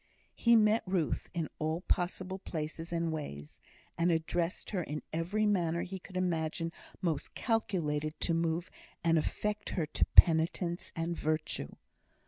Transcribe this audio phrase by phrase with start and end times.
[0.33, 3.61] He met Ruth in all possible places and ways,
[3.99, 6.71] and addressed her in every manner he could imagine
[7.03, 8.71] most calculated to move
[9.03, 11.75] and affect her to penitence and virtue.